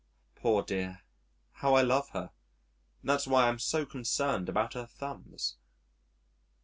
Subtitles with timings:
[0.33, 1.03] Poor dear!
[1.51, 2.31] how I love her!
[3.03, 5.57] That's why I'm so concerned about her thumbs.